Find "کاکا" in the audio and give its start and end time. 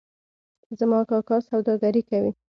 1.09-1.37